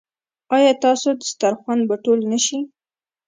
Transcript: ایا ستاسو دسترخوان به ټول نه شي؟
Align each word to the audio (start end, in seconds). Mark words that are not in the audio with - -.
ایا 0.55 0.71
ستاسو 0.79 1.09
دسترخوان 1.19 1.79
به 1.89 1.95
ټول 2.03 2.19
نه 2.31 2.39
شي؟ 2.45 2.59